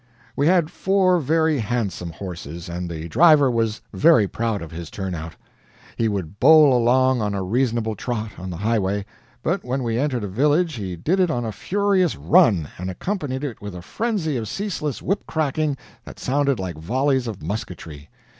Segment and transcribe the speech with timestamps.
[0.35, 5.35] We had four very handsome horses, and the driver was very proud of his turnout.
[5.95, 9.05] He would bowl along on a reasonable trot, on the highway,
[9.43, 13.43] but when he entered a village he did it on a furious run, and accompanied
[13.43, 18.09] it with a frenzy of ceaseless whip crackings that sounded like volleys of musketry.